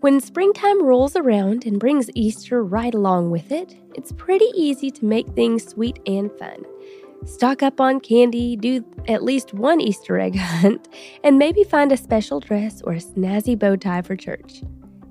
When 0.00 0.18
springtime 0.18 0.82
rolls 0.82 1.14
around 1.14 1.66
and 1.66 1.78
brings 1.78 2.08
Easter 2.14 2.64
right 2.64 2.94
along 2.94 3.30
with 3.30 3.52
it, 3.52 3.76
it's 3.94 4.12
pretty 4.12 4.50
easy 4.54 4.90
to 4.92 5.04
make 5.04 5.28
things 5.34 5.62
sweet 5.68 5.98
and 6.06 6.32
fun. 6.38 6.64
Stock 7.26 7.62
up 7.62 7.82
on 7.82 8.00
candy, 8.00 8.56
do 8.56 8.82
at 9.08 9.22
least 9.22 9.52
one 9.52 9.78
Easter 9.78 10.18
egg 10.18 10.36
hunt, 10.38 10.88
and 11.22 11.38
maybe 11.38 11.64
find 11.64 11.92
a 11.92 11.98
special 11.98 12.40
dress 12.40 12.80
or 12.80 12.94
a 12.94 12.96
snazzy 12.96 13.58
bow 13.58 13.76
tie 13.76 14.00
for 14.00 14.16
church. 14.16 14.62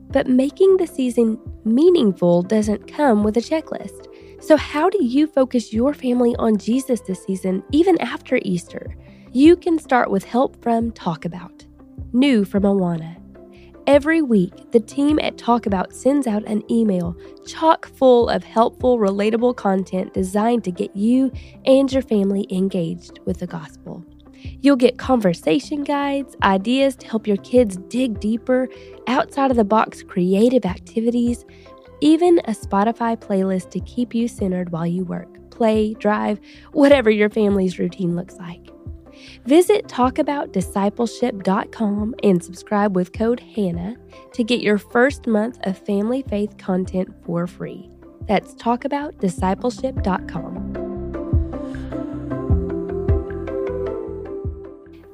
But 0.09 0.25
making 0.25 0.77
the 0.77 0.87
season 0.87 1.37
meaningful 1.65 2.41
doesn't 2.41 2.91
come 2.91 3.23
with 3.23 3.37
a 3.37 3.41
checklist. 3.41 4.07
So, 4.41 4.57
how 4.57 4.89
do 4.89 5.05
you 5.05 5.27
focus 5.27 5.71
your 5.71 5.93
family 5.93 6.35
on 6.37 6.57
Jesus 6.57 7.01
this 7.01 7.23
season, 7.23 7.61
even 7.71 8.01
after 8.01 8.39
Easter? 8.41 8.95
You 9.33 9.55
can 9.55 9.77
start 9.77 10.09
with 10.09 10.23
help 10.23 10.59
from 10.63 10.93
Talk 10.93 11.25
About, 11.25 11.63
new 12.11 12.43
from 12.43 12.63
Awana. 12.63 13.18
Every 13.89 14.21
week, 14.21 14.71
the 14.71 14.79
team 14.79 15.17
at 15.17 15.39
Talk 15.39 15.65
About 15.65 15.95
sends 15.95 16.27
out 16.27 16.45
an 16.45 16.61
email 16.71 17.17
chock 17.47 17.87
full 17.87 18.29
of 18.29 18.43
helpful, 18.43 18.99
relatable 18.99 19.55
content 19.55 20.13
designed 20.13 20.63
to 20.65 20.71
get 20.71 20.95
you 20.95 21.31
and 21.65 21.91
your 21.91 22.03
family 22.03 22.45
engaged 22.51 23.19
with 23.25 23.39
the 23.39 23.47
gospel. 23.47 24.05
You'll 24.61 24.75
get 24.75 24.99
conversation 24.99 25.83
guides, 25.83 26.35
ideas 26.43 26.97
to 26.97 27.07
help 27.07 27.25
your 27.25 27.37
kids 27.37 27.77
dig 27.87 28.19
deeper, 28.19 28.69
outside 29.07 29.49
of 29.49 29.57
the 29.57 29.63
box 29.63 30.03
creative 30.03 30.65
activities, 30.65 31.43
even 31.99 32.37
a 32.45 32.51
Spotify 32.51 33.17
playlist 33.17 33.71
to 33.71 33.79
keep 33.79 34.13
you 34.13 34.27
centered 34.27 34.71
while 34.71 34.85
you 34.85 35.03
work, 35.03 35.49
play, 35.49 35.95
drive, 35.95 36.39
whatever 36.73 37.09
your 37.09 37.31
family's 37.31 37.79
routine 37.79 38.15
looks 38.15 38.35
like. 38.35 38.69
Visit 39.45 39.87
talkaboutdiscipleship.com 39.87 42.15
and 42.23 42.43
subscribe 42.43 42.95
with 42.95 43.13
code 43.13 43.39
HANNAH 43.39 43.95
to 44.33 44.43
get 44.43 44.61
your 44.61 44.77
first 44.77 45.25
month 45.27 45.59
of 45.63 45.77
family 45.77 46.23
faith 46.29 46.57
content 46.57 47.13
for 47.25 47.47
free. 47.47 47.89
That's 48.27 48.53
talkaboutdiscipleship.com. 48.55 50.89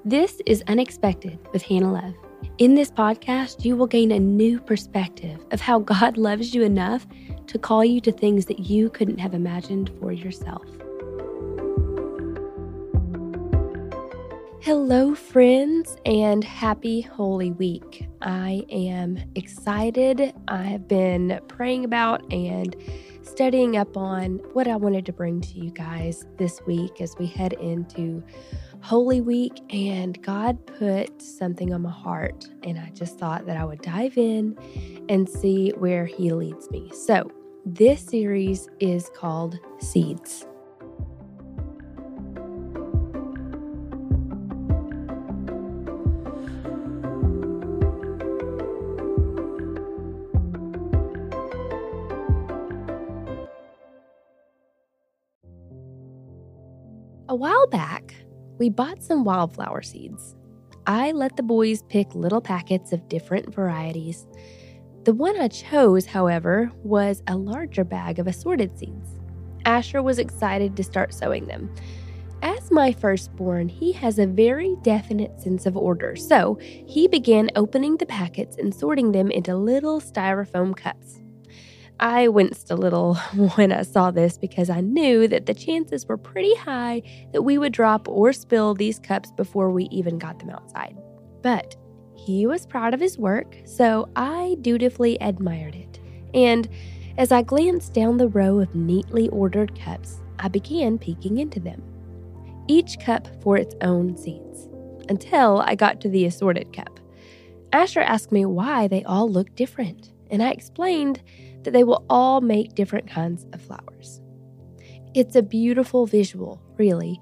This 0.08 0.40
is 0.46 0.64
Unexpected 0.68 1.40
with 1.52 1.64
Hannah 1.64 1.92
Love. 1.92 2.14
In 2.60 2.76
this 2.76 2.92
podcast, 2.92 3.66
you 3.66 3.76
will 3.76 3.88
gain 3.88 4.12
a 4.12 4.20
new 4.20 4.60
perspective 4.60 5.44
of 5.52 5.60
how 5.60 5.80
God 5.80 6.18
loves 6.18 6.54
you 6.54 6.62
enough 6.62 7.08
to 7.48 7.58
call 7.58 7.84
you 7.84 8.00
to 8.02 8.12
things 8.12 8.46
that 8.46 8.60
you 8.60 8.90
couldn't 8.90 9.18
have 9.18 9.34
imagined 9.34 9.92
for 10.00 10.12
yourself. 10.12 10.64
Hello, 14.66 15.14
friends, 15.14 15.96
and 16.08 16.44
happy 16.44 17.00
Holy 17.00 17.52
Week. 17.52 18.08
I 18.24 18.66
am 18.72 19.20
excited. 19.36 20.34
I 20.48 20.64
have 20.64 20.88
been 20.88 21.40
praying 21.48 21.86
about 21.86 22.24
and 22.34 22.76
studying 23.22 23.78
up 23.78 23.96
on 23.96 24.40
what 24.54 24.68
I 24.68 24.76
wanted 24.76 25.06
to 25.06 25.14
bring 25.14 25.40
to 25.42 25.54
you 25.54 25.70
guys 25.70 26.26
this 26.40 26.62
week 26.66 27.00
as 27.00 27.16
we 27.20 27.28
head 27.28 27.54
into 27.54 28.24
Holy 28.82 29.22
Week, 29.22 29.54
and 29.70 30.20
God 30.24 30.66
put 30.66 31.22
something 31.22 31.72
on 31.72 31.84
my 31.84 31.92
heart, 31.92 32.46
and 32.64 32.80
I 32.80 32.90
just 32.90 33.20
thought 33.20 33.46
that 33.46 33.58
I 33.58 33.66
would 33.66 33.84
dive 33.84 34.18
in 34.18 34.58
and 35.10 35.30
see 35.30 35.74
where 35.78 36.08
He 36.08 36.34
leads 36.34 36.72
me. 36.72 36.92
So, 36.92 37.30
this 37.68 38.02
series 38.02 38.68
is 38.80 39.12
called 39.16 39.60
Seeds. 39.78 40.48
A 57.28 57.34
while 57.34 57.66
back, 57.68 58.14
we 58.60 58.70
bought 58.70 59.02
some 59.02 59.24
wildflower 59.24 59.82
seeds. 59.82 60.36
I 60.86 61.12
let 61.12 61.36
the 61.36 61.42
boys 61.42 61.82
pick 61.90 62.14
little 62.14 62.40
packets 62.40 62.92
of 62.92 63.10
different 63.10 63.52
varieties. 63.52 64.28
The 65.06 65.14
one 65.14 65.40
I 65.42 65.48
chose, 65.48 66.06
however, 66.06 66.72
was 66.84 67.24
a 67.26 67.36
larger 67.36 67.84
bag 67.84 68.20
of 68.20 68.28
assorted 68.28 68.78
seeds. 68.78 69.20
Asher 69.66 70.04
was 70.04 70.20
excited 70.20 70.78
to 70.78 70.84
start 70.84 71.16
sowing 71.16 71.48
them. 71.48 71.74
As 72.44 72.70
my 72.70 72.92
firstborn, 72.92 73.70
he 73.70 73.92
has 73.94 74.20
a 74.20 74.28
very 74.28 74.76
definite 74.84 75.40
sense 75.42 75.66
of 75.66 75.76
order, 75.76 76.16
so 76.16 76.60
he 76.62 77.08
began 77.08 77.50
opening 77.56 77.98
the 77.98 78.06
packets 78.06 78.56
and 78.58 78.72
sorting 78.74 79.14
them 79.14 79.32
into 79.32 79.56
little 79.56 80.00
styrofoam 80.00 80.78
cups. 80.78 81.22
I 82.00 82.28
winced 82.28 82.72
a 82.72 82.76
little 82.76 83.16
when 83.56 83.72
I 83.72 83.84
saw 83.84 84.12
this 84.12 84.38
because 84.38 84.70
I 84.70 84.82
knew 84.82 85.28
that 85.28 85.46
the 85.46 85.54
chances 85.54 86.06
were 86.06 86.18
pretty 86.18 86.56
high 86.56 87.02
that 87.32 87.44
we 87.44 87.58
would 87.58 87.74
drop 87.74 88.08
or 88.08 88.34
spill 88.34 88.74
these 88.74 89.00
cups 89.00 89.32
before 89.32 89.72
we 89.72 89.86
even 89.86 90.18
got 90.18 90.40
them 90.40 90.50
outside. 90.50 90.98
But 91.42 91.76
he 92.16 92.48
was 92.48 92.66
proud 92.66 92.94
of 92.94 93.00
his 93.00 93.18
work, 93.18 93.56
so 93.66 94.10
I 94.16 94.58
dutifully 94.62 95.18
admired 95.22 95.76
it. 95.76 96.00
And 96.34 96.68
as 97.18 97.32
I 97.32 97.44
glanced 97.44 97.94
down 97.94 98.18
the 98.18 98.28
row 98.28 98.60
of 98.60 98.76
neatly 98.76 99.30
ordered 99.30 99.80
cups, 99.80 100.22
I 100.40 100.50
began 100.50 100.98
peeking 100.98 101.38
into 101.38 101.60
them. 101.60 101.82
Each 102.68 103.00
cup 103.00 103.28
for 103.42 103.58
its 103.58 103.76
own 103.82 104.18
seeds, 104.18 104.68
until 105.08 105.62
I 105.62 105.76
got 105.76 106.02
to 106.02 106.10
the 106.10 106.26
assorted 106.26 106.74
cup. 106.74 107.00
Asher 107.72 108.02
asked 108.02 108.32
me 108.32 108.46
why 108.46 108.88
they 108.88 109.04
all 109.04 109.30
looked 109.30 109.56
different, 109.56 110.12
and 110.32 110.42
I 110.42 110.52
explained 110.52 111.22
that 111.66 111.74
they 111.74 111.84
will 111.84 112.06
all 112.10 112.42
make 112.42 112.76
different 112.76 113.10
kinds 113.10 113.46
of 113.54 113.62
flowers. 113.62 114.22
It's 115.14 115.36
a 115.36 115.42
beautiful 115.42 116.06
visual, 116.06 116.62
really, 116.78 117.20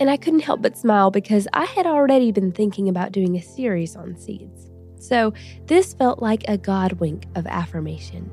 and 0.00 0.10
I 0.10 0.16
couldn't 0.16 0.40
help 0.40 0.62
but 0.62 0.76
smile 0.76 1.10
because 1.10 1.46
I 1.52 1.64
had 1.64 1.86
already 1.86 2.32
been 2.32 2.52
thinking 2.52 2.88
about 2.88 3.12
doing 3.12 3.36
a 3.36 3.42
series 3.42 3.94
on 3.94 4.16
seeds. 4.16 4.68
So 4.98 5.32
this 5.66 5.94
felt 5.94 6.20
like 6.20 6.44
a 6.48 6.58
God 6.58 6.92
wink 6.94 7.26
of 7.34 7.46
affirmation. 7.46 8.30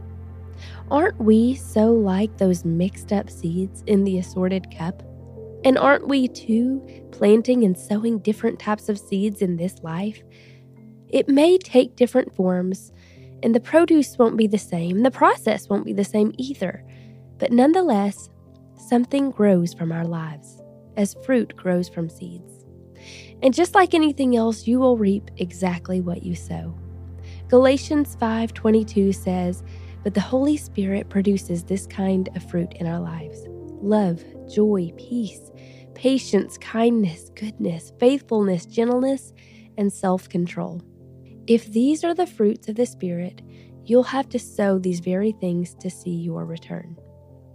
Aren't 0.92 1.20
we 1.20 1.56
so 1.56 1.94
like 1.94 2.38
those 2.38 2.66
mixed 2.66 3.14
up 3.14 3.30
seeds 3.30 3.84
in 3.88 4.04
the 4.04 4.18
assorted 4.18 4.76
cup? 4.76 5.04
And 5.64 5.78
aren't 5.78 6.08
we 6.08 6.28
too 6.28 6.82
planting 7.12 7.64
and 7.64 7.78
sowing 7.78 8.20
different 8.20 8.60
types 8.60 8.90
of 8.90 8.98
seeds 8.98 9.42
in 9.42 9.58
this 9.58 9.80
life? 9.84 10.22
It 11.10 11.28
may 11.28 11.58
take 11.58 11.96
different 11.96 12.36
forms, 12.36 12.92
and 13.44 13.54
the 13.56 13.60
produce 13.60 14.18
won't 14.18 14.38
be 14.38 14.48
the 14.48 14.58
same, 14.58 15.04
the 15.04 15.12
process 15.12 15.70
won't 15.70 15.86
be 15.86 15.94
the 15.94 16.04
same 16.04 16.34
either. 16.38 16.84
But 17.38 17.52
nonetheless, 17.52 18.30
something 18.76 19.32
grows 19.32 19.74
from 19.74 19.92
our 19.92 20.06
lives, 20.06 20.62
as 20.98 21.16
fruit 21.26 21.56
grows 21.56 21.88
from 21.88 22.10
seeds. 22.10 22.66
And 23.42 23.54
just 23.54 23.76
like 23.76 23.94
anything 23.94 24.36
else, 24.36 24.68
you 24.68 24.80
will 24.80 24.98
reap 24.98 25.32
exactly 25.38 26.02
what 26.02 26.24
you 26.24 26.36
sow. 26.36 26.76
Galatians 27.48 28.16
5:22 28.16 29.14
says, 29.14 29.64
"But 30.04 30.14
the 30.14 30.20
Holy 30.22 30.58
Spirit 30.58 31.10
produces 31.10 31.64
this 31.64 31.88
kind 31.88 32.30
of 32.36 32.44
fruit 32.44 32.74
in 32.74 32.86
our 32.86 33.00
lives: 33.00 33.48
love, 33.82 34.24
joy, 34.54 34.92
peace, 34.98 35.52
patience, 35.94 36.58
kindness, 36.58 37.32
goodness, 37.36 37.94
faithfulness, 37.98 38.66
gentleness, 38.66 39.34
and 39.78 39.92
self-control." 39.92 40.82
If 41.50 41.66
these 41.72 42.04
are 42.04 42.14
the 42.14 42.28
fruits 42.28 42.70
of 42.70 42.76
the 42.76 42.86
Spirit, 42.86 43.42
you'll 43.84 44.04
have 44.04 44.30
to 44.30 44.38
sow 44.38 44.78
these 44.78 45.00
very 45.00 45.32
things 45.32 45.74
to 45.80 45.90
see 45.90 46.12
your 46.12 46.46
return. 46.46 46.96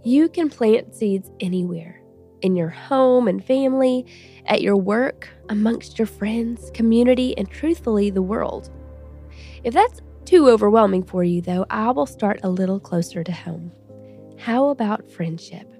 You 0.03 0.27
can 0.27 0.49
plant 0.49 0.93
seeds 0.93 1.31
anywhere 1.39 2.01
in 2.41 2.57
your 2.57 2.67
home 2.67 3.29
and 3.29 3.41
family, 3.41 4.05
at 4.47 4.61
your 4.61 4.75
work, 4.75 5.29
amongst 5.47 5.97
your 5.97 6.07
friends, 6.07 6.69
community, 6.73 7.37
and 7.37 7.49
truthfully, 7.49 8.09
the 8.09 8.21
world. 8.21 8.69
If 9.63 9.73
that's 9.73 10.01
too 10.25 10.49
overwhelming 10.49 11.03
for 11.03 11.23
you, 11.23 11.41
though, 11.41 11.65
I 11.69 11.89
will 11.91 12.05
start 12.05 12.41
a 12.43 12.49
little 12.49 12.81
closer 12.81 13.23
to 13.23 13.31
home. 13.31 13.71
How 14.37 14.67
about 14.67 15.09
friendship? 15.09 15.73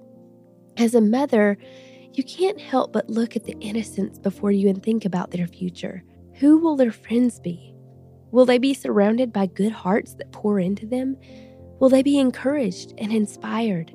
As 0.78 0.94
a 0.94 1.02
mother, 1.02 1.58
you 2.14 2.24
can't 2.24 2.58
help 2.62 2.94
but 2.94 3.10
look 3.10 3.36
at 3.36 3.44
the 3.44 3.58
innocents 3.60 4.18
before 4.18 4.52
you 4.52 4.70
and 4.70 4.82
think 4.82 5.04
about 5.04 5.32
their 5.32 5.46
future. 5.46 6.02
Who 6.36 6.56
will 6.58 6.76
their 6.76 6.92
friends 6.92 7.38
be? 7.38 7.75
Will 8.36 8.44
they 8.44 8.58
be 8.58 8.74
surrounded 8.74 9.32
by 9.32 9.46
good 9.46 9.72
hearts 9.72 10.12
that 10.16 10.30
pour 10.30 10.60
into 10.60 10.86
them? 10.86 11.16
Will 11.80 11.88
they 11.88 12.02
be 12.02 12.18
encouraged 12.18 12.92
and 12.98 13.10
inspired? 13.10 13.92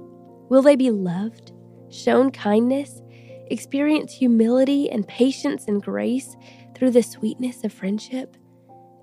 Will 0.49 0.63
they 0.63 0.75
be 0.75 0.89
loved, 0.89 1.51
shown 1.91 2.31
kindness, 2.31 3.03
experience 3.51 4.11
humility 4.11 4.89
and 4.89 5.07
patience 5.07 5.67
and 5.67 5.79
grace 5.79 6.35
through 6.73 6.89
the 6.89 7.03
sweetness 7.03 7.63
of 7.63 7.71
friendship? 7.71 8.35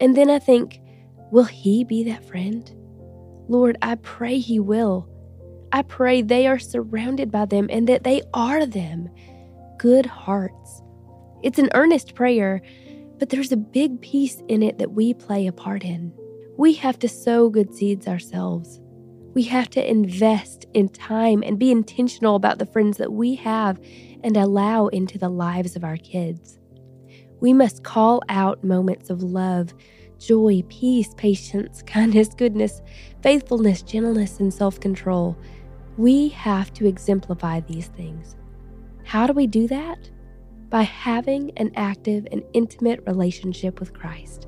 And 0.01 0.17
then 0.17 0.29
I 0.29 0.41
think, 0.41 0.81
will 1.31 1.45
he 1.45 1.85
be 1.85 2.03
that 2.03 2.25
friend? 2.25 2.69
Lord, 3.47 3.79
I 3.81 3.95
pray 3.95 4.41
he 4.41 4.59
will. 4.59 5.09
I 5.71 5.83
pray 5.83 6.21
they 6.21 6.49
are 6.49 6.59
surrounded 6.59 7.31
by 7.31 7.45
them 7.45 7.69
and 7.71 7.89
that 7.89 8.03
they 8.03 8.23
are 8.35 8.67
them. 8.67 9.09
Good 9.79 10.05
hearts. 10.05 10.83
It's 11.45 11.61
an 11.61 11.71
earnest 11.75 12.17
prayer 12.17 12.61
but 13.19 13.31
there's 13.31 13.53
a 13.53 13.57
big 13.57 14.01
piece 14.01 14.43
in 14.49 14.63
it 14.63 14.79
that 14.79 14.93
we 14.93 15.15
play 15.15 15.47
a 15.47 15.53
part 15.53 15.85
in. 15.85 16.13
We 16.57 16.75
have 16.75 16.99
to 17.01 17.09
sow 17.09 17.49
good 17.49 17.75
seeds 17.75 18.09
ourselves. 18.09 18.81
We 19.35 19.45
have 19.45 19.71
to 19.71 19.89
invest 19.89 20.67
in 20.75 20.89
time 20.89 21.43
and 21.45 21.59
be 21.59 21.71
intentional 21.71 22.35
about 22.35 22.59
the 22.59 22.67
friends 22.67 22.97
that 22.97 23.13
we 23.13 23.37
have 23.37 23.79
and 24.25 24.37
allow 24.37 24.89
into 24.89 25.19
the 25.19 25.29
lives 25.29 25.77
of 25.77 25.85
our 25.85 25.97
kids. 25.97 26.59
We 27.41 27.53
must 27.53 27.85
call 27.85 28.23
out 28.29 28.65
moments 28.65 29.11
of 29.11 29.23
love, 29.23 29.73
joy, 30.19 30.63
peace, 30.69 31.15
patience, 31.17 31.83
kindness, 31.87 32.29
goodness, 32.37 32.83
faithfulness, 33.23 33.83
gentleness, 33.83 34.41
and 34.41 34.53
self 34.53 34.81
control. 34.81 35.37
We 35.97 36.29
have 36.31 36.73
to 36.75 36.87
exemplify 36.87 37.61
these 37.61 37.89
things. 37.89 38.37
How 39.05 39.27
do 39.27 39.33
we 39.33 39.47
do 39.47 39.67
that? 39.69 40.11
By 40.71 40.83
having 40.83 41.53
an 41.57 41.73
active 41.77 42.27
and 42.31 42.43
intimate 42.53 43.03
relationship 43.07 43.81
with 43.81 43.95
Christ, 43.95 44.47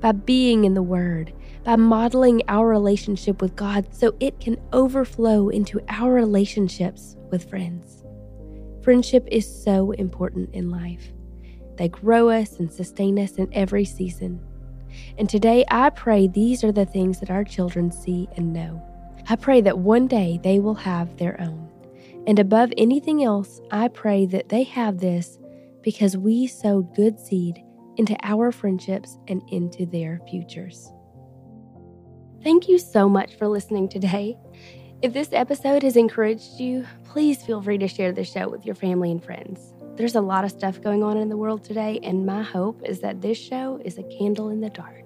by 0.00 0.12
being 0.12 0.64
in 0.64 0.74
the 0.74 0.82
Word, 0.82 1.32
by 1.64 1.76
modeling 1.76 2.42
our 2.48 2.66
relationship 2.68 3.40
with 3.40 3.54
God 3.54 3.94
so 3.94 4.16
it 4.18 4.40
can 4.40 4.56
overflow 4.72 5.48
into 5.48 5.80
our 5.88 6.12
relationships 6.12 7.16
with 7.30 7.48
friends. 7.48 8.02
Friendship 8.82 9.28
is 9.30 9.46
so 9.46 9.92
important 9.92 10.52
in 10.52 10.70
life. 10.70 11.12
They 11.76 11.88
grow 11.88 12.30
us 12.30 12.58
and 12.58 12.72
sustain 12.72 13.18
us 13.18 13.36
in 13.36 13.48
every 13.52 13.84
season. 13.84 14.40
And 15.16 15.28
today 15.28 15.64
I 15.70 15.90
pray 15.90 16.26
these 16.26 16.64
are 16.64 16.72
the 16.72 16.84
things 16.84 17.20
that 17.20 17.30
our 17.30 17.44
children 17.44 17.92
see 17.92 18.28
and 18.36 18.52
know. 18.52 18.82
I 19.28 19.36
pray 19.36 19.60
that 19.60 19.78
one 19.78 20.08
day 20.08 20.40
they 20.42 20.58
will 20.58 20.74
have 20.74 21.16
their 21.16 21.40
own. 21.40 21.68
And 22.26 22.38
above 22.38 22.72
anything 22.76 23.22
else, 23.22 23.60
I 23.70 23.88
pray 23.88 24.26
that 24.26 24.48
they 24.48 24.64
have 24.64 24.98
this 24.98 25.38
because 25.82 26.16
we 26.16 26.46
sowed 26.46 26.94
good 26.94 27.18
seed 27.18 27.62
into 27.96 28.16
our 28.22 28.52
friendships 28.52 29.18
and 29.28 29.42
into 29.50 29.86
their 29.86 30.20
futures. 30.28 30.90
Thank 32.42 32.68
you 32.68 32.78
so 32.78 33.08
much 33.08 33.36
for 33.36 33.46
listening 33.46 33.88
today. 33.88 34.36
If 35.02 35.12
this 35.12 35.32
episode 35.32 35.82
has 35.82 35.96
encouraged 35.96 36.60
you, 36.60 36.86
please 37.04 37.42
feel 37.42 37.60
free 37.60 37.78
to 37.78 37.88
share 37.88 38.12
the 38.12 38.24
show 38.24 38.48
with 38.48 38.64
your 38.64 38.74
family 38.74 39.10
and 39.10 39.22
friends. 39.22 39.74
There's 39.96 40.14
a 40.14 40.20
lot 40.20 40.44
of 40.44 40.50
stuff 40.50 40.80
going 40.80 41.02
on 41.02 41.18
in 41.18 41.28
the 41.28 41.36
world 41.36 41.64
today, 41.64 42.00
and 42.02 42.24
my 42.24 42.42
hope 42.42 42.80
is 42.84 43.00
that 43.00 43.20
this 43.20 43.38
show 43.38 43.80
is 43.84 43.98
a 43.98 44.02
candle 44.04 44.48
in 44.48 44.60
the 44.60 44.70
dark. 44.70 45.01